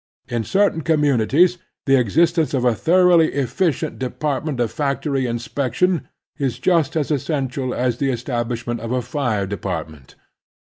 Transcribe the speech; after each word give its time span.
In 0.29 0.43
certain 0.43 0.81
commu 0.83 1.15
nities 1.23 1.59
the 1.85 1.95
existence 1.99 2.55
of 2.55 2.65
a 2.65 2.73
thoroughly 2.73 3.31
efficient 3.33 3.99
depart 3.99 4.43
ment 4.43 4.59
of 4.59 4.71
factory 4.71 5.27
inspection 5.27 6.07
is 6.39 6.57
just 6.57 6.95
as 6.95 7.11
essential 7.11 7.71
as 7.71 7.99
the 7.99 8.09
establishment 8.09 8.79
of 8.79 8.91
a 8.91 9.03
fire 9.03 9.45
department. 9.45 10.15